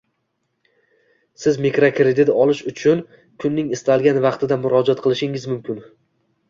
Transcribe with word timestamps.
Siz 1.43 1.59
mikrokredit 1.67 2.33
olish 2.45 2.63
uchun 2.73 3.05
kunning 3.45 3.71
istalgan 3.79 4.21
vaqtida 4.29 4.63
murojaat 4.67 5.07
qilishingiz 5.07 5.49
mumkin 5.55 5.89